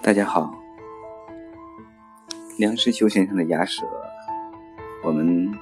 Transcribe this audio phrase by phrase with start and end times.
[0.00, 0.54] 大家好，
[2.56, 3.84] 梁实秋先生的雅舍，
[5.02, 5.52] 我们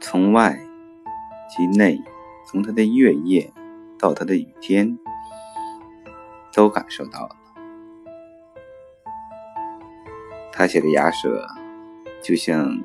[0.00, 0.58] 从外
[1.48, 2.00] 及内，
[2.46, 3.52] 从他的月夜
[3.98, 4.96] 到他的雨天，
[6.54, 7.36] 都感受到了。
[10.52, 11.46] 他写的雅舍，
[12.22, 12.80] 就像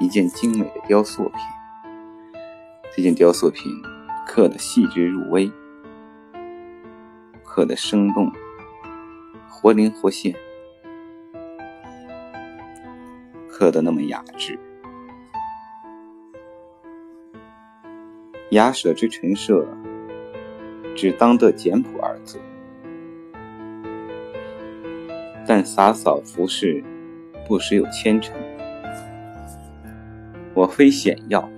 [0.00, 1.38] 一件精美的雕塑品。
[2.94, 3.72] 这件雕塑品
[4.26, 5.50] 刻的细致入微，
[7.44, 8.30] 刻的生动。
[9.64, 10.34] 活灵活现，
[13.48, 14.58] 刻得那么雅致。
[18.50, 19.66] 雅舍之陈设，
[20.94, 22.38] 只当得简朴二字。
[25.46, 26.84] 但洒扫服饰，
[27.48, 28.36] 不时有纤尘。
[30.52, 31.48] 我非显要，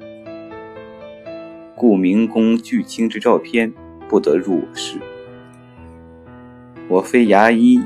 [1.74, 3.74] 故明宫巨卿之照片
[4.08, 5.00] 不得入我室。
[6.86, 7.82] 我非牙医。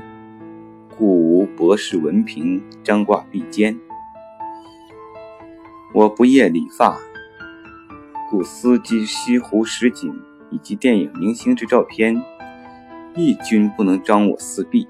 [1.60, 3.79] 博士文凭张挂壁间，
[5.93, 6.98] 我不夜理发，
[8.30, 10.10] 故司机、西湖实景
[10.51, 12.24] 以及电影明星之照片，
[13.15, 14.88] 一君不能张我四壁。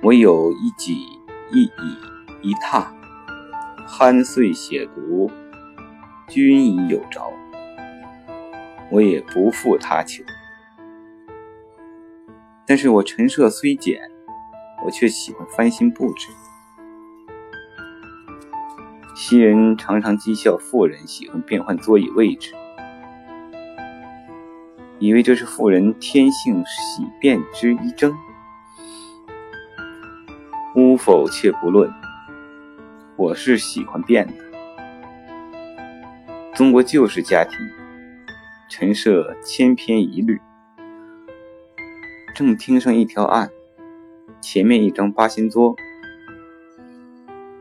[0.00, 0.94] 我有一己
[1.50, 1.72] 一椅
[2.42, 2.86] 一榻，
[3.88, 5.28] 酣睡写读，
[6.28, 7.20] 君已有着，
[8.92, 10.22] 我也不负他求。
[12.68, 13.98] 但是我陈设虽简，
[14.84, 16.28] 我却喜欢翻新布置。
[19.16, 22.52] 昔人常常讥笑富人喜欢变换桌椅位置，
[24.98, 28.14] 以为这是富人天性喜变之一征。
[30.76, 31.90] 污否且不论，
[33.16, 34.34] 我是喜欢变的。
[36.54, 37.58] 中国旧式家庭
[38.68, 40.38] 陈设千篇一律。
[42.38, 43.50] 正厅上一条案，
[44.40, 45.74] 前面一张八仙桌，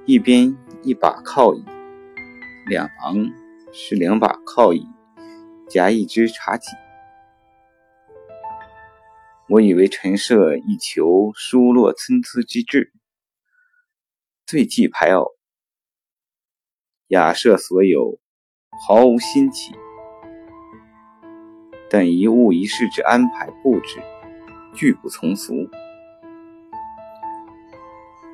[0.06, 1.65] 一边一把靠椅，
[2.67, 3.15] 两旁
[3.73, 4.88] 是两把靠椅，
[5.67, 6.70] 夹一只茶几。
[9.49, 12.94] 我以为陈设以求疏落参差之志，
[14.45, 15.32] 最忌排偶。
[17.08, 18.20] 雅舍所有，
[18.88, 19.71] 毫无新奇，
[21.89, 23.99] 但一物一事之安排布置。
[24.77, 25.67] 拒不从俗，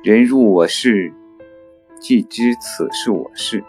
[0.02, 1.14] 人入我室，
[1.98, 3.64] 即知此是我室。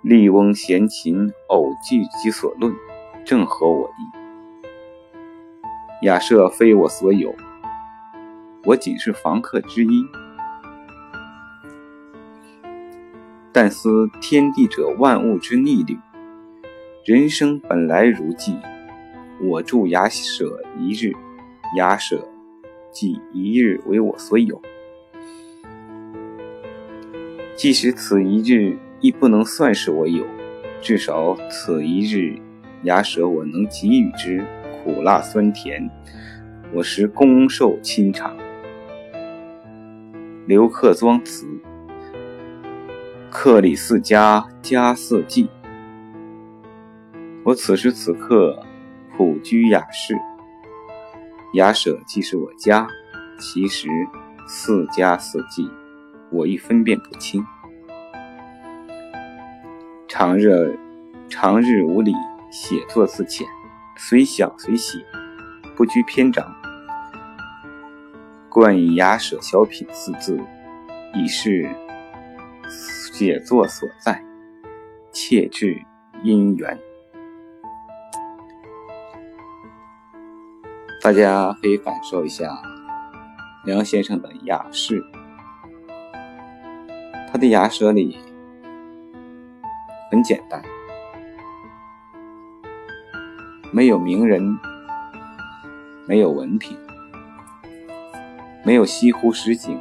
[0.00, 2.74] 笠翁闲琴，偶记其所论，
[3.22, 6.06] 正合我意。
[6.06, 7.34] 雅舍非我所有，
[8.64, 10.06] 我仅是房客之一。
[13.52, 15.98] 但思天地者万物之逆旅，
[17.04, 18.56] 人生本来如寄，
[19.42, 21.12] 我住雅舍一日。
[21.76, 22.26] 雅舍，
[22.90, 24.60] 即一日为我所有。
[27.54, 30.24] 即使此一日亦不能算是我有，
[30.80, 32.38] 至少此一日
[32.84, 35.90] 雅舍我能给予之苦辣酸甜，
[36.72, 38.36] 我实恭受亲尝。
[40.46, 41.46] 刘克庄词，
[43.28, 45.50] 客里似家，家似寄。
[47.44, 48.58] 我此时此刻
[49.16, 50.14] 普居雅室。
[51.54, 52.86] 雅舍既是我家，
[53.38, 53.88] 其实
[54.46, 55.70] 似家似妓，
[56.30, 57.42] 我亦分辨不清。
[60.06, 60.78] 长日
[61.26, 62.12] 长日无礼，
[62.50, 63.46] 写作自浅，
[63.96, 64.98] 随想随写，
[65.74, 66.54] 不拘篇章。
[68.50, 70.38] 冠以雅舍小品四字，
[71.14, 71.66] 已是
[72.68, 74.22] 写作所在，
[75.12, 75.80] 切至
[76.22, 76.78] 因缘。
[81.00, 82.60] 大家可以感受一下
[83.64, 85.02] 梁先生的雅士，
[87.30, 88.18] 他的雅舍里
[90.10, 90.62] 很简单，
[93.72, 94.58] 没有名人，
[96.06, 96.76] 没有文凭，
[98.64, 99.80] 没有西湖实景，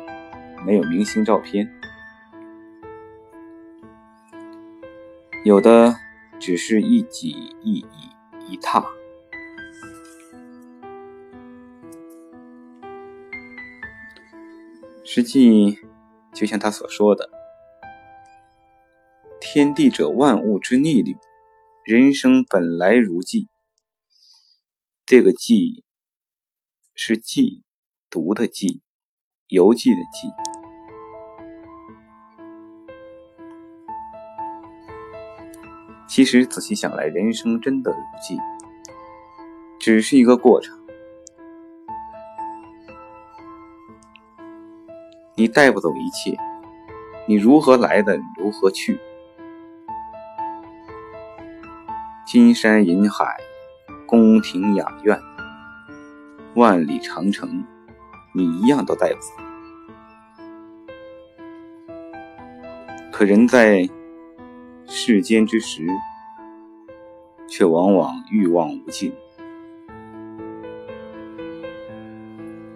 [0.65, 1.69] 没有明星照片，
[5.43, 5.95] 有的
[6.39, 7.87] 只是一己一椅
[8.47, 8.96] 一榻。
[15.09, 15.79] 实际
[16.33, 17.29] 就像他所说的
[19.39, 21.13] ：“天地者，万物之逆旅；
[21.85, 23.47] 人生本来如寄。”
[25.07, 25.85] 这个“寄”
[26.93, 27.63] 是寄
[28.09, 28.81] 读的“寄”，
[29.47, 30.27] 游记的“记”。
[36.05, 38.37] 其实仔细想来，人生真的如寄，
[39.79, 40.77] 只是一个过程。
[45.39, 46.35] 你带不走一切，
[47.27, 48.99] 你如何来的，如何去？
[52.25, 53.37] 金山银海，
[54.07, 55.21] 宫廷雅苑，
[56.55, 57.63] 万里长城，
[58.33, 59.27] 你一样都带不走。
[63.11, 63.87] 可人在
[64.87, 65.85] 世间之时，
[67.47, 69.13] 却往往欲望无尽，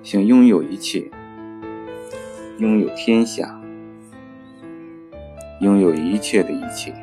[0.03, 1.09] 想拥有一切，
[2.61, 3.59] 拥有天下，
[5.61, 6.93] 拥有一切的一切。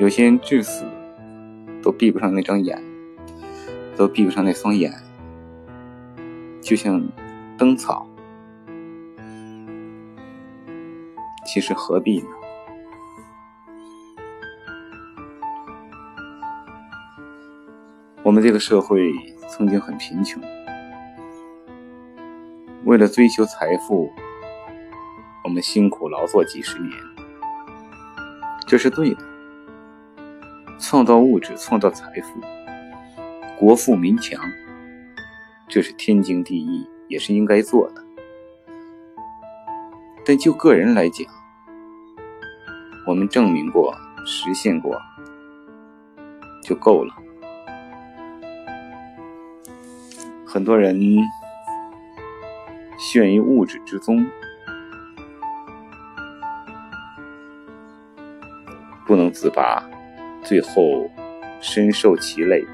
[0.00, 0.84] 有些人至死
[1.80, 2.82] 都闭不上那张眼，
[3.96, 4.92] 都闭不上那双眼，
[6.60, 7.00] 就像
[7.56, 8.04] 灯草。
[11.44, 12.26] 其实何必呢？
[18.24, 19.12] 我们这个社会
[19.48, 20.42] 曾经很贫穷，
[22.86, 24.12] 为了追求财富，
[25.42, 26.92] 我们辛苦劳作几十年，
[28.64, 29.18] 这是对的。
[30.78, 32.40] 创造物质，创造财富，
[33.58, 34.40] 国富民强，
[35.66, 38.04] 这是天经地义，也是应该做的。
[40.24, 41.26] 但就个人来讲，
[43.04, 43.92] 我们证明过、
[44.24, 44.96] 实现过
[46.62, 47.12] 就够了。
[50.46, 50.96] 很多人
[52.98, 54.26] 陷于物质之中，
[59.06, 59.88] 不能自拔。
[60.42, 61.10] 最后，
[61.60, 62.64] 深受其累。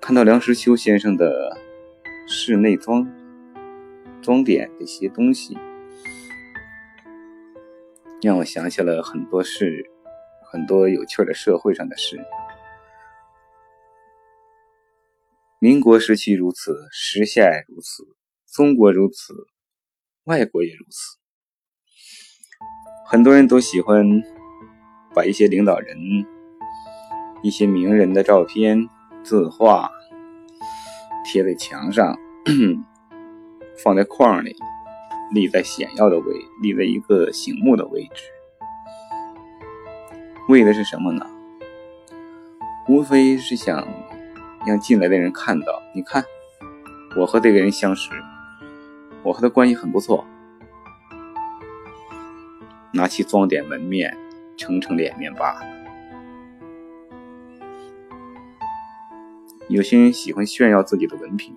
[0.00, 1.56] 看到梁实秋先生的
[2.26, 3.06] 室内装
[4.20, 5.56] 装点这些东西，
[8.22, 9.90] 让我想起了很多事，
[10.42, 12.18] 很多有趣的社会上的事。
[15.64, 18.04] 民国时期如此，时下也如此，
[18.52, 19.32] 中国如此，
[20.24, 21.16] 外国也如此。
[23.06, 24.04] 很多人都喜欢
[25.14, 25.96] 把一些领导人、
[27.42, 28.90] 一些名人的照片、
[29.22, 29.90] 字画
[31.24, 32.14] 贴在墙上，
[33.82, 34.54] 放在框里，
[35.32, 38.22] 立在显要的位，立在一个醒目的位置。
[40.50, 41.26] 为的是什么呢？
[42.86, 43.88] 无非是想
[44.66, 46.24] 让进来的人看到，你看，
[47.18, 48.10] 我和这个人相识，
[49.22, 50.24] 我和他关系很不错。
[52.92, 54.16] 拿去装点门面，
[54.56, 55.60] 撑撑脸面罢了。
[59.68, 61.56] 有些人喜欢炫耀自己的文凭，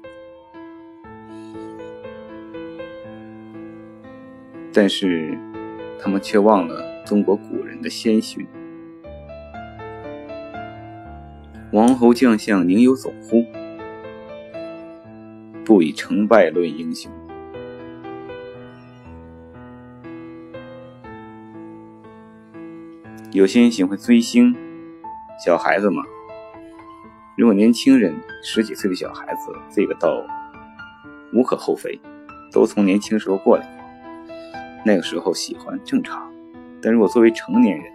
[4.73, 5.37] 但是
[6.01, 8.46] 他们却忘了中国古人的先训
[11.73, 13.43] ：“王侯将相宁有种乎？
[15.65, 17.11] 不以成败论英雄。”
[23.33, 24.55] 有些人喜欢追星，
[25.45, 26.01] 小孩子嘛。
[27.37, 30.25] 如果年轻人十几岁的小孩子，这个倒
[31.33, 31.99] 无可厚非，
[32.51, 33.67] 都从年轻时候过来，
[34.85, 36.31] 那个时候喜欢正常。
[36.81, 37.91] 但如果作为成年人，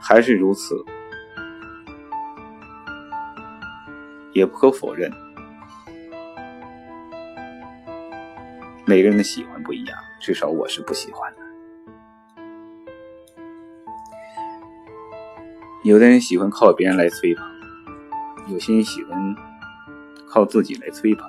[0.00, 0.84] 还是如此，
[4.32, 5.10] 也不可否认，
[8.86, 11.38] 每个人的喜欢不一样，至少我是不喜欢的。
[15.82, 17.44] 有的人喜欢靠别人来吹捧，
[18.48, 19.34] 有些人喜欢
[20.28, 21.24] 靠自己来吹捧。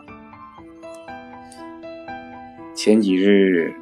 [2.75, 3.73] 前几日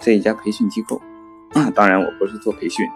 [0.00, 1.00] 在一家培训机构，
[1.74, 2.88] 当然我不是做培训，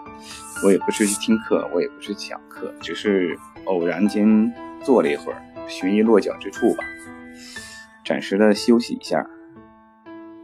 [0.63, 6.83] 我也不是去听课，我也不是讲课，只是偶然间坐了一会儿，寻一落脚之处吧，
[8.05, 9.29] 暂时的休息一下。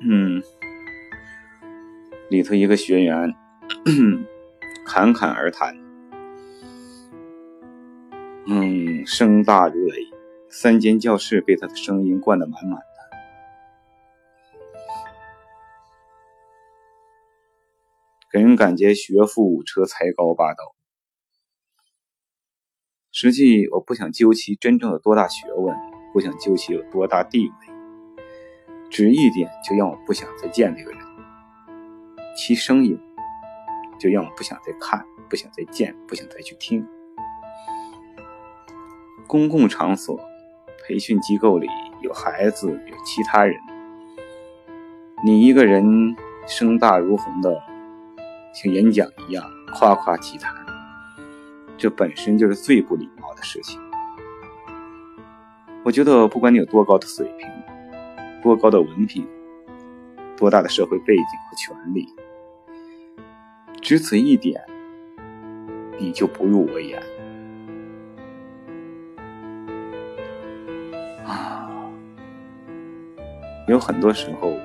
[0.01, 0.41] 嗯，
[2.29, 3.33] 里头一个学员。
[4.85, 5.75] 侃侃而谈，
[8.47, 9.95] 嗯，声大如雷，
[10.49, 12.79] 三间教室被他的声音灌得满满
[18.35, 20.75] 给人感觉学富五车，才高八斗。
[23.09, 25.73] 实际我不想究其真正有多大学问，
[26.11, 27.73] 不想究其有多大地位，
[28.89, 30.99] 只一点就让我不想再见这个人，
[32.35, 32.99] 其声音。
[33.97, 36.85] 就让我不想再看，不想再见，不想再去听。
[39.27, 40.19] 公共场所、
[40.85, 41.69] 培训机构里
[42.01, 43.57] 有孩子，有其他人，
[45.23, 46.13] 你一个人
[46.45, 47.63] 声大如虹的，
[48.55, 49.43] 像演讲一样
[49.73, 50.55] 夸夸其谈，
[51.77, 53.77] 这本身就是最不礼貌的事情。
[55.83, 57.49] 我觉得，不管你有多高的水平，
[58.41, 59.27] 多高的文凭，
[60.37, 62.07] 多大的社会背景和权利，
[63.81, 64.63] 只此一点，
[65.99, 67.03] 你就不入我眼
[71.25, 71.69] 啊！
[73.67, 74.57] 有很多时候，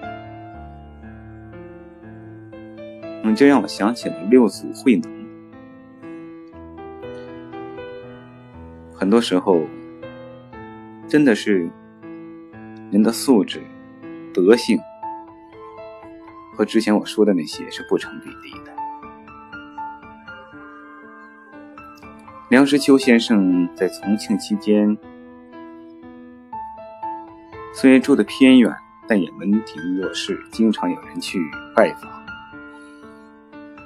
[3.34, 5.10] 这让我想起了六祖慧能。
[8.94, 9.62] 很多时候，
[11.08, 11.70] 真的是
[12.90, 13.62] 人的素质、
[14.34, 14.78] 德性
[16.54, 18.72] 和之前我说的那些是不成比例的。
[22.50, 24.98] 梁实秋先生在重庆期间，
[27.72, 28.74] 虽然住的偏远，
[29.08, 31.38] 但也门庭若市，经常有人去
[31.74, 32.19] 拜访。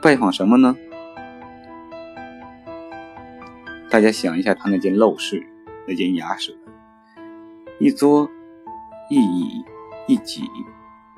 [0.05, 0.77] 拜访什么呢？
[3.89, 5.47] 大家想一下，他那间陋室，
[5.89, 6.53] 那间雅舍，
[7.79, 8.29] 一桌
[9.09, 9.65] 一椅
[10.07, 10.43] 一几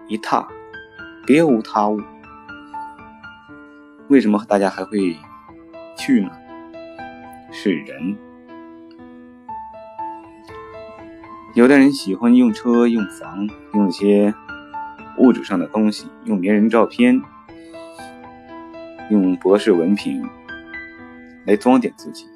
[0.06, 0.46] 一榻，
[1.26, 2.00] 别无他物。
[4.06, 5.16] 为什么大家还会
[5.96, 6.30] 去呢？
[7.50, 8.16] 是人。
[11.56, 14.32] 有的人喜欢用车、用房、用一些
[15.18, 17.20] 物质上的东西，用别人照片，
[19.10, 20.28] 用博士文凭
[21.46, 22.26] 来装点自己。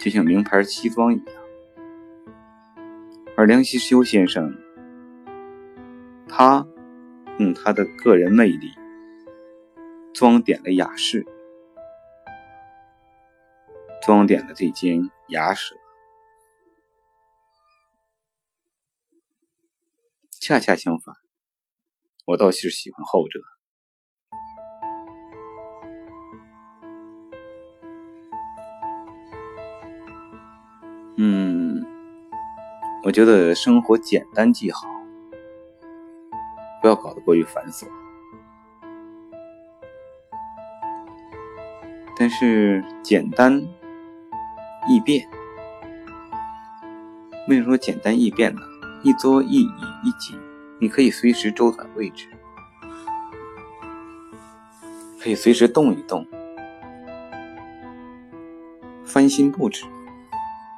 [0.00, 1.26] 就像名牌西装一样，
[3.36, 4.54] 而梁实秋先生，
[6.28, 6.66] 他
[7.38, 8.70] 用他的个人魅力
[10.12, 11.26] 装点了雅士，
[14.02, 15.74] 装点了这间雅舍。
[20.38, 21.16] 恰恰相反，
[22.26, 23.40] 我倒是喜欢后者。
[31.16, 31.86] 嗯，
[33.04, 34.88] 我觉得生活简单即好，
[36.82, 37.86] 不要搞得过于繁琐。
[42.16, 43.64] 但是简单
[44.88, 45.28] 易变，
[47.48, 48.60] 为什么说简单易变呢？
[49.04, 49.70] 一桌一椅
[50.02, 50.36] 一几，
[50.80, 52.26] 你可以随时周转位置，
[55.20, 56.26] 可以随时动一动，
[59.04, 59.84] 翻新布置。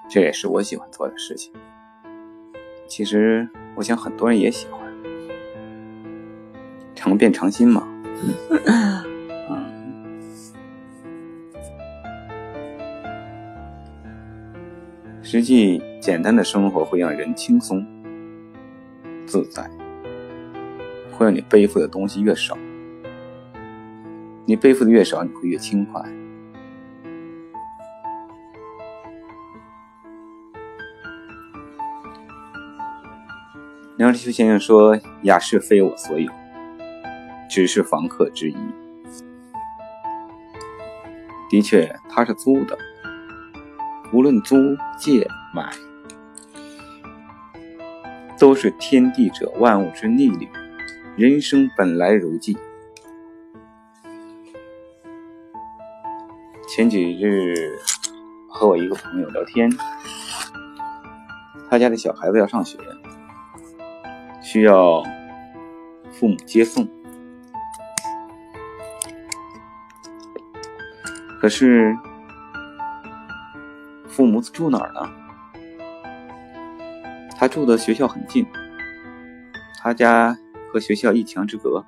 [0.09, 1.53] 这也是我喜欢做的事情。
[2.87, 4.81] 其实，我想很多人也喜欢，
[6.95, 7.87] 常变常新嘛。
[9.51, 9.67] 嗯
[15.23, 17.85] 实际，简单的生活会让人轻松
[19.27, 19.69] 自在，
[21.11, 22.57] 会让你背负的东西越少。
[24.45, 26.01] 你背负的越少，你会越轻快。
[33.97, 36.31] 梁实秋先生说：“雅士非我所有，
[37.49, 38.57] 只是房客之一。”
[41.49, 42.76] 的确，他是租的。
[44.12, 44.55] 无论租、
[44.99, 45.71] 借、买，
[48.38, 50.47] 都是天地者万物之逆旅。
[51.17, 52.55] 人生本来如寄。
[56.69, 57.55] 前几日
[58.50, 59.71] 和我一个朋友聊天，
[61.71, 62.76] 他家的小孩子要上学。
[64.57, 65.03] 需要
[66.11, 66.89] 父母接送，
[71.39, 71.95] 可是
[74.09, 75.13] 父母住哪儿呢？
[77.37, 78.47] 他住的学校很近，
[79.79, 80.35] 他家
[80.73, 81.85] 和学校一墙之隔，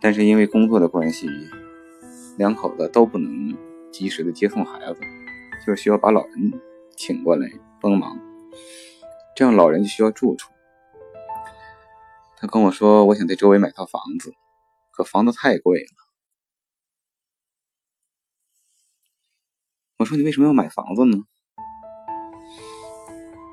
[0.00, 1.28] 但是因为工作的关系，
[2.38, 3.52] 两口子都不能
[3.90, 5.00] 及时的接送孩子，
[5.66, 6.52] 就需要把老人
[6.94, 8.16] 请过来帮忙。
[9.34, 10.52] 这样老人就需要住处。
[12.36, 14.34] 他跟我说：“我想在周围买套房子，
[14.90, 15.88] 可房子太贵了。”
[19.98, 21.18] 我说：“你为什么要买房子呢？”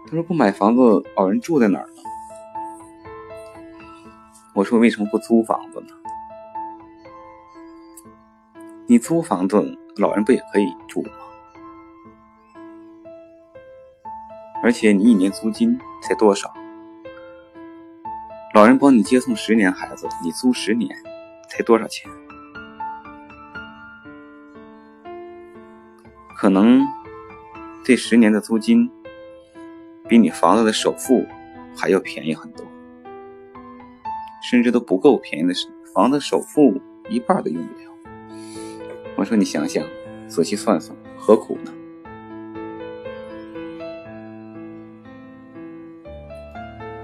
[0.07, 0.81] 他说：“不买房子，
[1.15, 2.01] 老人住在哪儿呢？”
[4.53, 5.87] 我说：“为什么不租房子呢？
[8.87, 11.11] 你租房子，老人不也可以住吗？”
[14.63, 16.53] 而且你一年租金才多少？
[18.53, 20.89] 老人帮你接送十年孩子，你租十年
[21.49, 22.11] 才多少钱？
[26.37, 26.85] 可能
[27.83, 28.89] 这十年的租金
[30.07, 31.25] 比你房子的首付
[31.75, 32.65] 还要便宜很多，
[34.43, 35.53] 甚至都不够便宜的
[35.93, 37.91] 房子首付一半都用不了。
[39.15, 39.83] 我说你想想，
[40.27, 41.71] 仔细算算，何苦呢？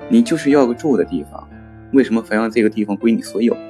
[0.09, 1.47] 你就是要个住的地方，
[1.91, 3.61] 为什么非要这个地方归你所有呢？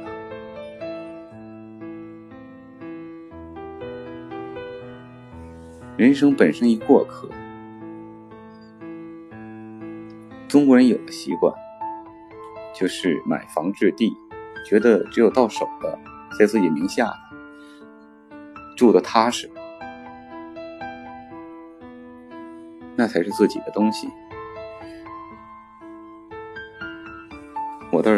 [5.98, 7.28] 人生本身一过客，
[10.48, 11.52] 中国人有个习惯，
[12.72, 14.16] 就是买房置地，
[14.64, 15.98] 觉得只有到手的，
[16.38, 17.18] 在自己名下的，
[18.76, 19.50] 住的踏实，
[22.96, 24.08] 那才是自己的东西。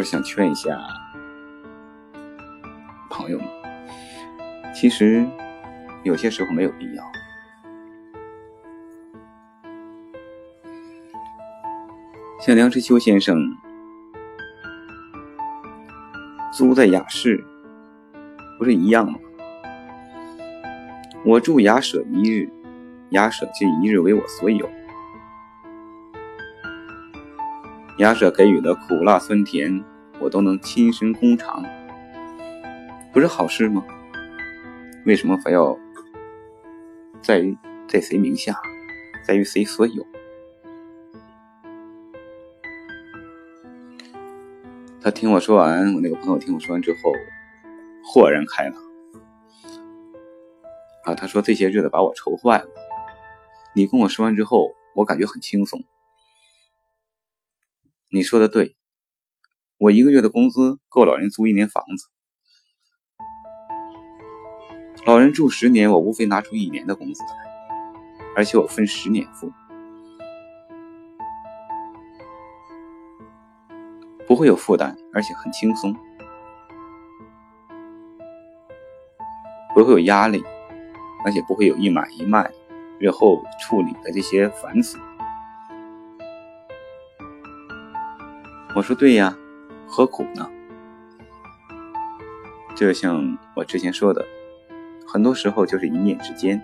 [0.00, 0.80] 我想劝一下
[3.10, 3.46] 朋友们，
[4.74, 5.26] 其实
[6.04, 7.04] 有些时候没有必要。
[12.40, 13.36] 像梁实秋先生
[16.50, 17.44] 租在雅士，
[18.58, 19.18] 不是一样吗？
[21.26, 22.48] 我住雅舍一日，
[23.10, 24.66] 雅舍就一日为我所有。
[28.00, 29.84] 雅舍给予的苦辣酸甜，
[30.20, 31.62] 我都能亲身共尝，
[33.12, 33.84] 不是好事吗？
[35.04, 35.78] 为什么非要
[37.20, 37.54] 在于
[37.86, 38.58] 在谁名下，
[39.22, 40.06] 在于谁所有？
[45.02, 47.12] 他听我说完，我那个朋友听我说完之后，
[48.02, 48.76] 豁然开朗。
[51.04, 52.68] 啊，他说这些日子把我愁坏了。
[53.74, 55.84] 你跟我说完之后，我感觉很轻松。
[58.12, 58.74] 你说的对，
[59.78, 62.08] 我一个月的工资够老人租一年房子，
[65.06, 67.28] 老人住十年，我无非拿出一年的工资来，
[68.34, 69.52] 而且我分十年付。
[74.26, 75.94] 不会有负担，而且很轻松，
[79.72, 80.42] 不会有压力，
[81.24, 82.50] 而且不会有一买一卖、
[82.98, 84.98] 日后处理的这些繁琐。
[88.80, 89.36] 我说对呀，
[89.86, 90.50] 何苦呢？
[92.74, 94.24] 就像我之前说的，
[95.06, 96.62] 很多时候就是一念之间，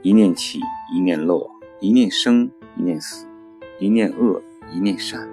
[0.00, 0.60] 一念起，
[0.94, 3.26] 一念落，一念生，一念死，
[3.80, 4.40] 一念恶，
[4.72, 5.28] 一念善。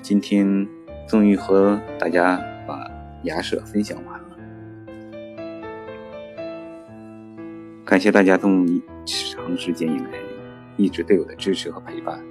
[0.00, 0.66] 今天
[1.06, 2.90] 终于和大家把
[3.24, 4.27] 牙舍分享完了，
[7.88, 8.66] 感谢大家这么
[9.06, 10.10] 长时间以来
[10.76, 12.22] 一直对我的支持和陪伴。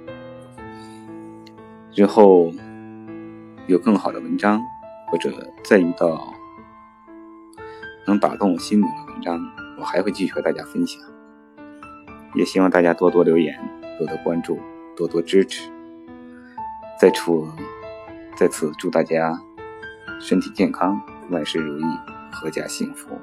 [1.92, 2.52] 日后
[3.66, 4.62] 有更好的文章，
[5.08, 5.32] 或者
[5.64, 6.32] 再遇到
[8.06, 9.36] 能打动我心灵的文章，
[9.76, 11.02] 我还会继续和大家分享。
[12.36, 13.58] 也希望大家多多留言，
[13.98, 14.60] 多多关注，
[14.96, 15.68] 多多支持。
[17.00, 17.48] 再出，
[18.36, 19.36] 在此祝大家
[20.20, 21.84] 身体健康，万事如意，
[22.30, 23.18] 阖家幸福。